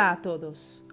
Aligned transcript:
A 0.00 0.20
todos. 0.22 0.86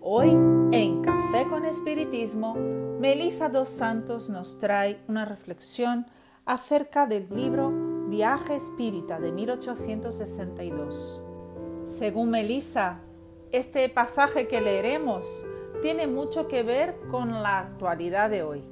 Hoy 0.00 0.30
en 0.30 1.02
Café 1.02 1.48
con 1.50 1.64
Espiritismo, 1.64 2.54
Melissa 3.00 3.48
dos 3.48 3.68
Santos 3.68 4.30
nos 4.30 4.60
trae 4.60 5.02
una 5.08 5.24
reflexión 5.24 6.06
acerca 6.44 7.06
del 7.06 7.26
libro 7.30 7.72
Viaje 8.08 8.54
Espírita 8.54 9.18
de 9.18 9.32
1862. 9.32 11.24
Según 11.86 12.30
Melissa, 12.30 13.00
este 13.50 13.88
pasaje 13.88 14.46
que 14.46 14.60
leeremos 14.60 15.44
tiene 15.82 16.06
mucho 16.06 16.46
que 16.46 16.62
ver 16.62 16.94
con 17.10 17.42
la 17.42 17.58
actualidad 17.58 18.30
de 18.30 18.44
hoy. 18.44 18.64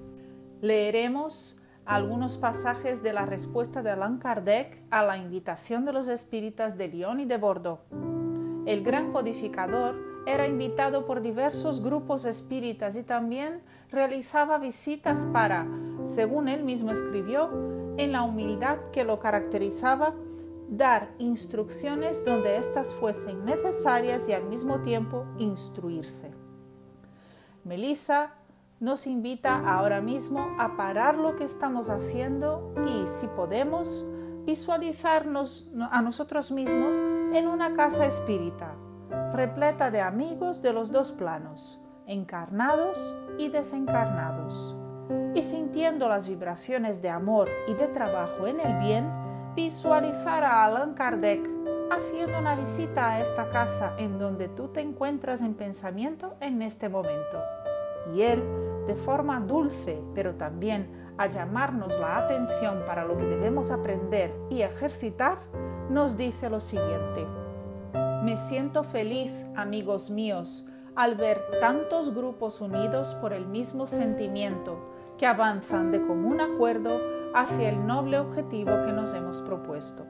Leeremos 0.60 1.58
algunos 1.84 2.36
pasajes 2.36 3.02
de 3.02 3.12
la 3.12 3.26
respuesta 3.26 3.82
de 3.82 3.90
Allan 3.90 4.18
Kardec 4.18 4.84
a 4.90 5.02
la 5.02 5.16
invitación 5.16 5.84
de 5.84 5.92
los 5.92 6.06
espíritas 6.06 6.78
de 6.78 6.86
Lyon 6.86 7.18
y 7.18 7.24
de 7.24 7.38
Bordeaux 7.38 7.80
el 8.66 8.82
gran 8.82 9.12
codificador 9.12 10.10
era 10.26 10.46
invitado 10.46 11.06
por 11.06 11.22
diversos 11.22 11.82
grupos 11.82 12.24
espíritas 12.24 12.96
y 12.96 13.02
también 13.02 13.62
realizaba 13.90 14.58
visitas 14.58 15.26
para, 15.32 15.66
según 16.06 16.48
él 16.48 16.62
mismo 16.62 16.92
escribió, 16.92 17.50
en 17.96 18.12
la 18.12 18.22
humildad 18.22 18.78
que 18.92 19.04
lo 19.04 19.18
caracterizaba, 19.18 20.14
dar 20.68 21.10
instrucciones 21.18 22.24
donde 22.24 22.56
éstas 22.56 22.94
fuesen 22.94 23.44
necesarias 23.44 24.28
y 24.28 24.32
al 24.32 24.44
mismo 24.44 24.80
tiempo 24.80 25.26
instruirse. 25.38 26.30
Melissa 27.64 28.34
nos 28.78 29.06
invita 29.06 29.56
ahora 29.66 30.00
mismo 30.00 30.54
a 30.58 30.76
parar 30.76 31.18
lo 31.18 31.36
que 31.36 31.44
estamos 31.44 31.90
haciendo 31.90 32.72
y, 32.86 33.06
si 33.06 33.26
podemos, 33.26 34.06
visualizarnos 34.46 35.70
a 35.90 36.00
nosotros 36.00 36.50
mismos 36.50 36.96
en 37.32 37.46
una 37.46 37.74
casa 37.74 38.06
espírita, 38.06 38.74
repleta 39.32 39.90
de 39.90 40.00
amigos 40.00 40.62
de 40.62 40.72
los 40.72 40.90
dos 40.90 41.12
planos, 41.12 41.80
encarnados 42.06 43.16
y 43.38 43.48
desencarnados. 43.48 44.76
Y 45.34 45.42
sintiendo 45.42 46.08
las 46.08 46.28
vibraciones 46.28 47.02
de 47.02 47.10
amor 47.10 47.48
y 47.68 47.74
de 47.74 47.86
trabajo 47.88 48.46
en 48.46 48.60
el 48.60 48.78
bien, 48.78 49.08
visualizar 49.54 50.42
a 50.42 50.64
Allan 50.64 50.94
Kardec 50.94 51.48
haciendo 51.90 52.38
una 52.38 52.56
visita 52.56 53.12
a 53.12 53.20
esta 53.20 53.50
casa 53.50 53.94
en 53.98 54.18
donde 54.18 54.48
tú 54.48 54.68
te 54.68 54.80
encuentras 54.80 55.40
en 55.42 55.54
pensamiento 55.54 56.36
en 56.40 56.62
este 56.62 56.88
momento. 56.88 57.42
Y 58.14 58.22
él, 58.22 58.42
de 58.86 58.94
forma 58.94 59.40
dulce, 59.40 60.02
pero 60.14 60.34
también 60.34 61.12
a 61.16 61.26
llamarnos 61.26 61.98
la 61.98 62.18
atención 62.18 62.82
para 62.86 63.04
lo 63.04 63.16
que 63.16 63.24
debemos 63.24 63.70
aprender 63.70 64.34
y 64.48 64.62
ejercitar, 64.62 65.38
nos 65.90 66.16
dice 66.16 66.48
lo 66.48 66.60
siguiente. 66.60 67.26
Me 68.22 68.36
siento 68.36 68.84
feliz, 68.84 69.32
amigos 69.56 70.10
míos, 70.10 70.68
al 70.94 71.16
ver 71.16 71.42
tantos 71.60 72.14
grupos 72.14 72.60
unidos 72.60 73.14
por 73.14 73.32
el 73.32 73.46
mismo 73.46 73.88
sentimiento 73.88 74.78
que 75.18 75.26
avanzan 75.26 75.90
de 75.90 76.06
común 76.06 76.40
acuerdo 76.40 77.00
hacia 77.34 77.70
el 77.70 77.86
noble 77.86 78.20
objetivo 78.20 78.70
que 78.86 78.92
nos 78.92 79.14
hemos 79.14 79.42
propuesto. 79.42 80.06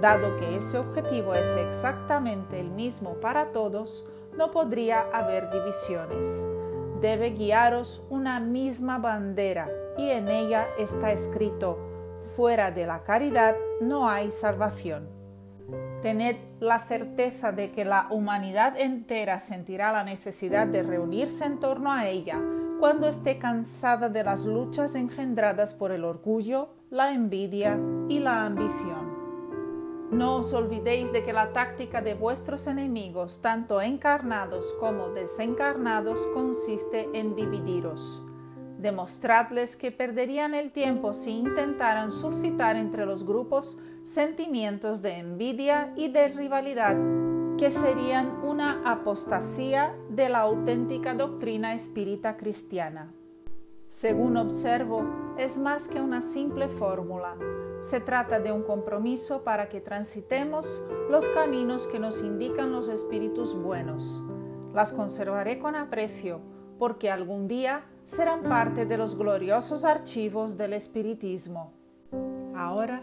Dado 0.00 0.36
que 0.36 0.56
ese 0.56 0.78
objetivo 0.78 1.34
es 1.34 1.56
exactamente 1.56 2.58
el 2.58 2.70
mismo 2.70 3.14
para 3.20 3.52
todos, 3.52 4.08
no 4.36 4.50
podría 4.50 5.02
haber 5.12 5.50
divisiones. 5.50 6.46
Debe 7.00 7.30
guiaros 7.30 8.02
una 8.10 8.40
misma 8.40 8.98
bandera 8.98 9.70
y 9.96 10.10
en 10.10 10.28
ella 10.28 10.66
está 10.78 11.12
escrito, 11.12 11.78
fuera 12.40 12.70
de 12.70 12.86
la 12.86 13.02
caridad 13.04 13.54
no 13.82 14.08
hay 14.08 14.30
salvación. 14.30 15.10
Tened 16.00 16.36
la 16.58 16.80
certeza 16.80 17.52
de 17.52 17.70
que 17.70 17.84
la 17.84 18.06
humanidad 18.10 18.80
entera 18.80 19.38
sentirá 19.40 19.92
la 19.92 20.04
necesidad 20.04 20.66
de 20.66 20.82
reunirse 20.82 21.44
en 21.44 21.60
torno 21.60 21.92
a 21.92 22.08
ella 22.08 22.40
cuando 22.78 23.08
esté 23.08 23.38
cansada 23.38 24.08
de 24.08 24.24
las 24.24 24.46
luchas 24.46 24.94
engendradas 24.94 25.74
por 25.74 25.92
el 25.92 26.02
orgullo, 26.02 26.70
la 26.88 27.12
envidia 27.12 27.78
y 28.08 28.20
la 28.20 28.46
ambición. 28.46 30.08
No 30.10 30.36
os 30.36 30.54
olvidéis 30.54 31.12
de 31.12 31.22
que 31.22 31.34
la 31.34 31.52
táctica 31.52 32.00
de 32.00 32.14
vuestros 32.14 32.66
enemigos, 32.68 33.42
tanto 33.42 33.82
encarnados 33.82 34.72
como 34.80 35.10
desencarnados, 35.10 36.26
consiste 36.32 37.06
en 37.12 37.36
dividiros 37.36 38.22
Demostradles 38.80 39.76
que 39.76 39.92
perderían 39.92 40.54
el 40.54 40.72
tiempo 40.72 41.12
si 41.12 41.32
intentaran 41.32 42.10
suscitar 42.10 42.76
entre 42.76 43.04
los 43.04 43.26
grupos 43.26 43.78
sentimientos 44.04 45.02
de 45.02 45.18
envidia 45.18 45.92
y 45.96 46.08
de 46.08 46.28
rivalidad, 46.28 46.96
que 47.58 47.70
serían 47.70 48.42
una 48.42 48.80
apostasía 48.90 49.94
de 50.08 50.30
la 50.30 50.40
auténtica 50.40 51.12
doctrina 51.12 51.74
espírita 51.74 52.38
cristiana. 52.38 53.12
Según 53.86 54.38
observo, 54.38 55.04
es 55.36 55.58
más 55.58 55.86
que 55.86 56.00
una 56.00 56.22
simple 56.22 56.68
fórmula. 56.68 57.36
Se 57.82 58.00
trata 58.00 58.40
de 58.40 58.50
un 58.50 58.62
compromiso 58.62 59.44
para 59.44 59.68
que 59.68 59.82
transitemos 59.82 60.80
los 61.10 61.28
caminos 61.28 61.86
que 61.86 61.98
nos 61.98 62.22
indican 62.22 62.72
los 62.72 62.88
espíritus 62.88 63.54
buenos. 63.54 64.24
Las 64.72 64.94
conservaré 64.94 65.58
con 65.58 65.76
aprecio, 65.76 66.40
porque 66.78 67.10
algún 67.10 67.46
día 67.46 67.84
serán 68.04 68.42
parte 68.42 68.86
de 68.86 68.98
los 68.98 69.16
gloriosos 69.16 69.84
archivos 69.84 70.56
del 70.56 70.72
espiritismo. 70.72 71.72
Ahora, 72.54 73.02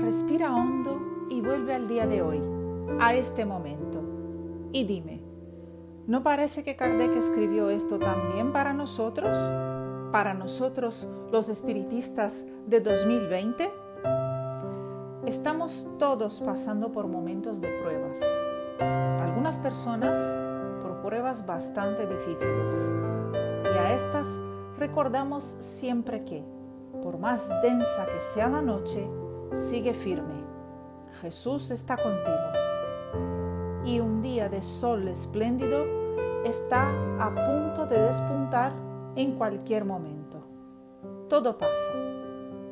respira 0.00 0.54
hondo 0.54 1.26
y 1.30 1.40
vuelve 1.40 1.74
al 1.74 1.88
día 1.88 2.06
de 2.06 2.22
hoy, 2.22 2.40
a 3.00 3.14
este 3.14 3.44
momento. 3.44 4.00
Y 4.72 4.84
dime, 4.84 5.22
¿no 6.06 6.22
parece 6.22 6.62
que 6.62 6.76
Kardec 6.76 7.16
escribió 7.16 7.70
esto 7.70 7.98
también 7.98 8.52
para 8.52 8.72
nosotros? 8.74 9.36
¿Para 10.12 10.34
nosotros 10.34 11.08
los 11.32 11.48
espiritistas 11.48 12.44
de 12.66 12.80
2020? 12.80 13.70
Estamos 15.26 15.88
todos 15.98 16.40
pasando 16.40 16.92
por 16.92 17.06
momentos 17.06 17.60
de 17.60 17.68
pruebas. 17.82 18.20
Algunas 19.20 19.58
personas 19.58 20.18
por 20.82 21.00
pruebas 21.00 21.46
bastante 21.46 22.06
difíciles 22.06 22.92
y 23.74 23.76
a 23.76 23.94
estas 23.94 24.38
recordamos 24.78 25.44
siempre 25.44 26.24
que, 26.24 26.44
por 27.02 27.18
más 27.18 27.48
densa 27.62 28.06
que 28.06 28.20
sea 28.20 28.48
la 28.48 28.62
noche, 28.62 29.08
sigue 29.52 29.94
firme. 29.94 30.44
Jesús 31.20 31.70
está 31.70 31.96
contigo. 31.96 33.82
Y 33.84 34.00
un 34.00 34.22
día 34.22 34.48
de 34.48 34.62
sol 34.62 35.08
espléndido 35.08 35.84
está 36.44 36.88
a 37.18 37.34
punto 37.34 37.86
de 37.86 38.00
despuntar 38.00 38.72
en 39.16 39.32
cualquier 39.36 39.84
momento. 39.84 40.38
Todo 41.28 41.58
pasa. 41.58 41.92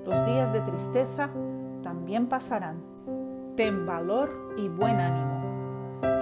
Los 0.07 0.25
días 0.27 0.53
de 0.53 0.61
tristeza 0.61 1.31
también 1.83 2.29
pasarán. 2.29 2.83
Ten 3.57 3.87
valor 3.87 4.55
y 4.57 4.69
buen 4.69 5.01
ánimo. 5.01 5.43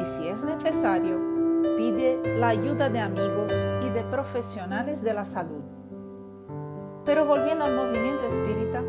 Y 0.01 0.05
si 0.05 0.29
es 0.29 0.45
necesario, 0.45 1.30
pide 1.77 2.39
la 2.39 2.49
ayuda 2.49 2.89
de 2.89 3.01
amigos 3.01 3.67
y 3.85 3.91
de 3.91 4.03
profesionales 4.05 5.03
de 5.03 5.15
la 5.15 5.25
salud. 5.25 5.63
Pero 7.05 7.25
volviendo 7.25 7.65
al 7.65 7.75
movimiento 7.75 8.27
espírita, 8.27 8.83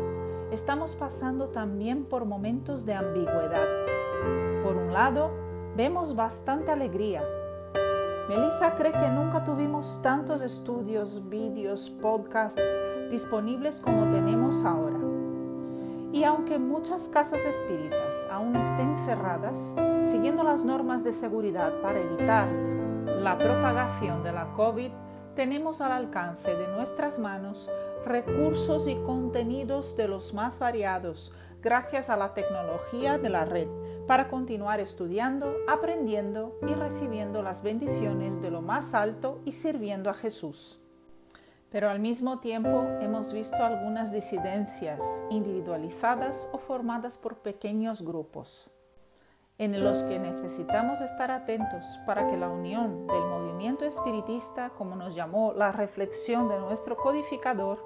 estamos 0.50 0.96
pasando 0.96 1.48
también 1.48 2.04
por 2.04 2.24
momentos 2.24 2.84
de 2.84 2.94
ambigüedad. 2.94 3.66
Por 4.62 4.76
un 4.76 4.92
lado, 4.92 5.30
vemos 5.76 6.14
bastante 6.14 6.70
alegría. 6.70 7.22
Melissa 8.28 8.74
cree 8.74 8.92
que 8.92 9.08
nunca 9.08 9.42
tuvimos 9.44 10.00
tantos 10.02 10.42
estudios, 10.42 11.28
vídeos, 11.28 11.90
podcasts 11.90 12.62
disponibles 13.10 13.80
como 13.80 14.08
tenemos 14.08 14.64
ahora. 14.64 15.11
Y 16.12 16.24
aunque 16.24 16.58
muchas 16.58 17.08
casas 17.08 17.42
espíritas 17.44 18.14
aún 18.30 18.54
estén 18.54 18.96
cerradas, 19.06 19.74
siguiendo 20.02 20.42
las 20.42 20.64
normas 20.64 21.04
de 21.04 21.12
seguridad 21.14 21.80
para 21.80 22.00
evitar 22.00 22.48
la 23.06 23.38
propagación 23.38 24.22
de 24.22 24.32
la 24.32 24.52
COVID, 24.52 24.90
tenemos 25.34 25.80
al 25.80 25.92
alcance 25.92 26.54
de 26.54 26.68
nuestras 26.68 27.18
manos 27.18 27.70
recursos 28.04 28.88
y 28.88 28.96
contenidos 28.96 29.96
de 29.96 30.08
los 30.08 30.34
más 30.34 30.58
variados 30.58 31.32
gracias 31.62 32.10
a 32.10 32.16
la 32.16 32.34
tecnología 32.34 33.16
de 33.16 33.30
la 33.30 33.46
red 33.46 33.68
para 34.06 34.28
continuar 34.28 34.80
estudiando, 34.80 35.54
aprendiendo 35.68 36.58
y 36.68 36.74
recibiendo 36.74 37.42
las 37.42 37.62
bendiciones 37.62 38.42
de 38.42 38.50
lo 38.50 38.60
más 38.60 38.94
alto 38.94 39.40
y 39.44 39.52
sirviendo 39.52 40.10
a 40.10 40.14
Jesús. 40.14 40.81
Pero 41.72 41.88
al 41.88 42.00
mismo 42.00 42.38
tiempo 42.38 42.86
hemos 43.00 43.32
visto 43.32 43.56
algunas 43.56 44.12
disidencias 44.12 45.02
individualizadas 45.30 46.50
o 46.52 46.58
formadas 46.58 47.16
por 47.16 47.38
pequeños 47.38 48.02
grupos 48.02 48.70
en 49.58 49.82
los 49.82 50.02
que 50.02 50.18
necesitamos 50.18 51.00
estar 51.00 51.30
atentos 51.30 52.00
para 52.04 52.28
que 52.28 52.36
la 52.36 52.48
unión 52.48 53.06
del 53.06 53.22
movimiento 53.22 53.84
espiritista, 53.84 54.70
como 54.70 54.96
nos 54.96 55.14
llamó 55.14 55.52
la 55.52 55.70
reflexión 55.70 56.48
de 56.48 56.58
nuestro 56.58 56.96
codificador, 56.96 57.84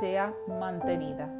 sea 0.00 0.34
mantenida. 0.46 1.32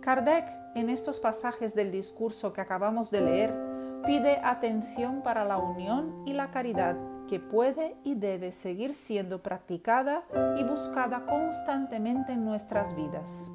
Kardec, 0.00 0.46
en 0.74 0.90
estos 0.90 1.20
pasajes 1.20 1.74
del 1.74 1.90
discurso 1.90 2.52
que 2.52 2.60
acabamos 2.60 3.10
de 3.10 3.20
leer, 3.22 3.54
pide 4.04 4.40
atención 4.44 5.22
para 5.22 5.44
la 5.44 5.58
unión 5.58 6.22
y 6.26 6.34
la 6.34 6.50
caridad 6.50 6.96
que 7.30 7.38
puede 7.38 7.96
y 8.02 8.16
debe 8.16 8.50
seguir 8.50 8.92
siendo 8.92 9.40
practicada 9.40 10.24
y 10.58 10.64
buscada 10.64 11.26
constantemente 11.26 12.32
en 12.32 12.44
nuestras 12.44 12.96
vidas. 12.96 13.52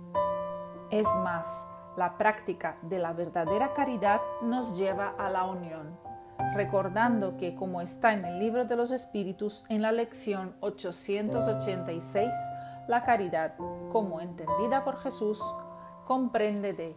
Es 0.91 1.07
más, 1.25 1.67
la 1.97 2.17
práctica 2.17 2.77
de 2.83 2.99
la 2.99 3.11
verdadera 3.11 3.73
caridad 3.73 4.21
nos 4.41 4.77
lleva 4.77 5.13
a 5.17 5.29
la 5.29 5.43
unión, 5.43 5.99
recordando 6.53 7.35
que 7.35 7.53
como 7.53 7.81
está 7.81 8.13
en 8.13 8.23
el 8.23 8.39
libro 8.39 8.63
de 8.63 8.77
los 8.77 8.91
Espíritus 8.91 9.65
en 9.67 9.81
la 9.81 9.91
lección 9.91 10.55
886, 10.61 12.31
la 12.87 13.03
caridad, 13.03 13.57
como 13.91 14.21
entendida 14.21 14.85
por 14.85 14.99
Jesús, 14.99 15.41
comprende 16.05 16.71
de 16.71 16.95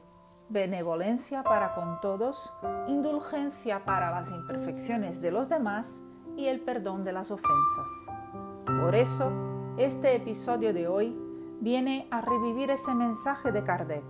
benevolencia 0.49 1.43
para 1.43 1.75
con 1.75 2.01
todos, 2.01 2.55
indulgencia 2.87 3.85
para 3.85 4.13
las 4.13 4.31
imperfecciones 4.31 5.21
de 5.21 5.33
los 5.33 5.49
demás 5.49 6.03
y 6.39 6.47
el 6.47 6.61
perdón 6.61 7.05
de 7.05 7.13
las 7.13 7.33
ofensas. 7.33 8.07
Por 8.65 8.95
eso, 8.95 9.31
este 9.77 10.15
episodio 10.15 10.73
de 10.73 10.87
hoy 10.87 11.19
viene 11.61 12.07
a 12.13 12.21
revivir 12.21 12.71
ese 12.71 12.95
mensaje 12.95 13.51
de 13.51 13.65
Kardec 13.65 14.05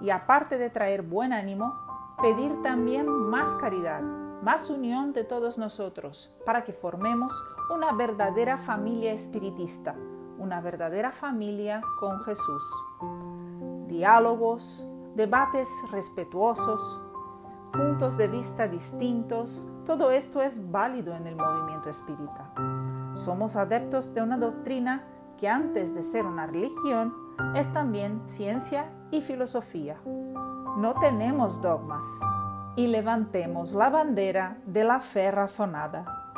y 0.00 0.10
aparte 0.10 0.58
de 0.58 0.70
traer 0.70 1.02
buen 1.02 1.32
ánimo, 1.32 1.74
pedir 2.22 2.62
también 2.62 3.08
más 3.08 3.50
caridad, 3.56 4.00
más 4.00 4.70
unión 4.70 5.12
de 5.12 5.24
todos 5.24 5.58
nosotros 5.58 6.30
para 6.46 6.62
que 6.62 6.72
formemos 6.72 7.34
una 7.74 7.92
verdadera 7.92 8.56
familia 8.56 9.12
espiritista, 9.12 9.96
una 10.38 10.60
verdadera 10.60 11.10
familia 11.10 11.82
con 11.98 12.20
Jesús. 12.20 12.62
Diálogos, 13.88 14.86
debates 15.16 15.68
respetuosos, 15.90 17.09
puntos 17.70 18.16
de 18.16 18.28
vista 18.28 18.68
distintos, 18.68 19.66
todo 19.86 20.10
esto 20.10 20.42
es 20.42 20.70
válido 20.70 21.14
en 21.14 21.26
el 21.26 21.36
movimiento 21.36 21.88
espírita. 21.88 22.52
Somos 23.14 23.56
adeptos 23.56 24.14
de 24.14 24.22
una 24.22 24.38
doctrina 24.38 25.04
que 25.38 25.48
antes 25.48 25.94
de 25.94 26.02
ser 26.02 26.26
una 26.26 26.46
religión 26.46 27.14
es 27.54 27.72
también 27.72 28.22
ciencia 28.26 28.90
y 29.10 29.22
filosofía. 29.22 30.00
No 30.04 30.94
tenemos 31.00 31.62
dogmas 31.62 32.04
y 32.76 32.86
levantemos 32.86 33.72
la 33.72 33.90
bandera 33.90 34.58
de 34.66 34.84
la 34.84 35.00
fe 35.00 35.30
razonada, 35.30 36.32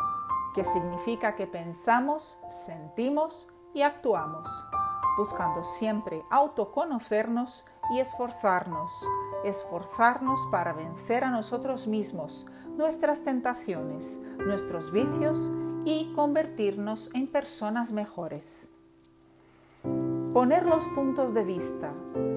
que 0.54 0.64
significa 0.64 1.34
que 1.34 1.46
pensamos, 1.46 2.38
sentimos 2.64 3.48
y 3.74 3.82
actuamos, 3.82 4.48
buscando 5.16 5.64
siempre 5.64 6.22
autoconocernos 6.30 7.66
y 7.90 8.00
esforzarnos 8.00 8.92
esforzarnos 9.44 10.46
para 10.50 10.72
vencer 10.72 11.24
a 11.24 11.30
nosotros 11.30 11.86
mismos, 11.86 12.46
nuestras 12.76 13.24
tentaciones, 13.24 14.20
nuestros 14.38 14.92
vicios 14.92 15.50
y 15.84 16.12
convertirnos 16.14 17.10
en 17.14 17.26
personas 17.26 17.90
mejores. 17.90 18.70
Poner 20.32 20.64
los 20.64 20.86
puntos 20.86 21.34
de 21.34 21.44
vista, 21.44 21.92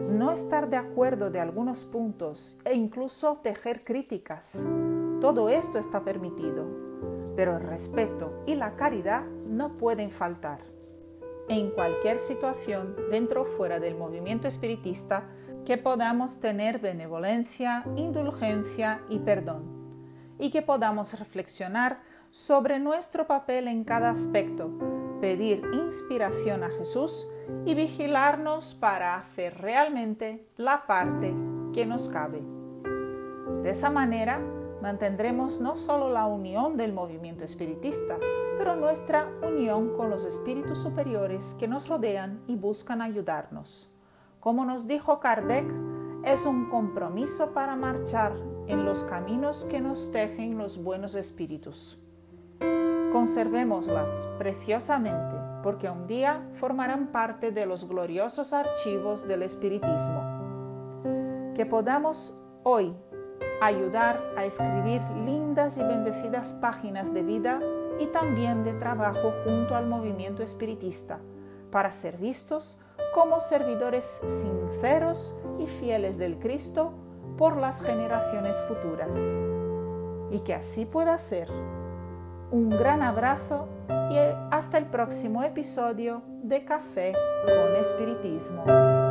no 0.10 0.32
estar 0.32 0.70
de 0.70 0.78
acuerdo 0.78 1.32
de 1.32 1.40
algunos 1.40 1.86
puntos 1.86 2.58
e 2.66 2.74
incluso 2.74 3.38
tejer 3.44 3.84
críticas. 3.84 4.60
Todo 5.22 5.50
esto 5.50 5.80
está 5.80 6.04
permitido, 6.04 6.66
pero 7.36 7.56
el 7.56 7.64
respeto 7.64 8.44
y 8.46 8.56
la 8.56 8.72
caridad 8.72 9.26
no 9.48 9.70
pueden 9.70 10.10
faltar. 10.10 10.60
En 11.48 11.70
cualquier 11.70 12.18
situación, 12.18 12.96
dentro 13.12 13.44
o 13.44 13.46
fuera 13.46 13.80
del 13.80 13.96
movimiento 13.96 14.48
espiritista, 14.48 15.24
que 15.66 15.78
podamos 15.78 16.40
tener 16.40 16.80
benevolencia, 16.80 17.84
indulgencia 17.96 19.02
y 19.10 19.20
perdón, 19.20 19.64
y 20.38 20.52
que 20.52 20.62
podamos 20.62 21.18
reflexionar 21.18 22.00
sobre 22.30 22.80
nuestro 22.80 23.26
papel 23.26 23.68
en 23.68 23.84
cada 23.84 24.12
aspecto, 24.12 24.70
pedir 25.22 25.64
inspiración 25.74 26.64
a 26.64 26.70
Jesús 26.70 27.28
y 27.66 27.74
vigilarnos 27.74 28.76
para 28.76 29.16
hacer 29.16 29.58
realmente 29.60 30.48
la 30.58 30.86
parte 30.86 31.34
que 31.74 31.86
nos 31.86 32.10
cabe. 32.10 32.42
De 33.64 33.70
esa 33.72 33.90
manera 33.90 34.40
mantendremos 34.82 35.62
no 35.62 35.78
solo 35.78 36.12
la 36.12 36.28
unión 36.28 36.78
del 36.78 36.94
movimiento 36.94 37.44
espiritista, 37.44 38.18
pero 38.58 38.76
nuestra 38.76 39.28
unión 39.42 39.96
con 39.96 40.12
los 40.12 40.26
espíritus 40.26 40.80
superiores 40.80 41.56
que 41.60 41.68
nos 41.68 41.88
rodean 41.88 42.44
y 42.48 42.56
buscan 42.56 43.02
ayudarnos. 43.02 43.95
Como 44.46 44.64
nos 44.64 44.88
dijo 44.88 45.20
Kardec, 45.20 45.66
es 46.24 46.46
un 46.46 46.70
compromiso 46.70 47.52
para 47.56 47.76
marchar 47.76 48.34
en 48.68 48.86
los 48.86 49.04
caminos 49.04 49.64
que 49.64 49.82
nos 49.82 50.12
tejen 50.12 50.60
los 50.60 50.84
buenos 50.84 51.16
espíritus. 51.16 51.98
Conservémoslas 53.12 54.28
preciosamente 54.38 55.36
porque 55.64 55.90
un 55.90 56.06
día 56.06 56.48
formarán 56.60 57.08
parte 57.08 57.50
de 57.50 57.66
los 57.66 57.90
gloriosos 57.90 58.54
archivos 58.54 59.28
del 59.28 59.42
espiritismo. 59.42 60.22
Que 61.56 61.66
podamos 61.66 62.40
hoy 62.62 62.94
ayudar 63.64 64.22
a 64.38 64.46
escribir 64.46 65.02
lindas 65.26 65.76
y 65.80 65.84
bendecidas 65.84 66.54
páginas 66.62 67.16
de 67.16 67.24
vida 67.24 67.60
y 68.00 68.06
también 68.06 68.64
de 68.64 68.74
trabajo 68.74 69.32
junto 69.44 69.76
al 69.76 69.88
movimiento 69.88 70.44
espiritista 70.44 71.20
para 71.76 71.92
ser 71.92 72.16
vistos 72.16 72.80
como 73.14 73.42
servidores 73.42 74.22
sinceros 74.30 75.38
y 75.60 75.68
fieles 75.68 76.18
del 76.18 76.40
Cristo 76.40 76.94
por 77.38 77.58
las 77.58 77.82
generaciones 77.82 78.58
futuras. 78.62 79.14
Y 80.32 80.40
que 80.46 80.54
así 80.54 80.86
pueda 80.86 81.20
ser. 81.20 81.52
Un 82.50 82.70
gran 82.70 83.02
abrazo 83.02 83.68
y 84.10 84.16
hasta 84.52 84.78
el 84.78 84.86
próximo 84.86 85.44
episodio 85.44 86.22
de 86.44 86.64
Café 86.64 87.14
con 87.44 87.76
Espiritismo. 87.76 89.05